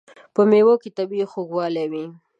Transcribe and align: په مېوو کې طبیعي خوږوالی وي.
په 0.33 0.41
مېوو 0.49 0.75
کې 0.81 0.89
طبیعي 0.97 1.25
خوږوالی 1.31 1.85
وي. 1.91 2.05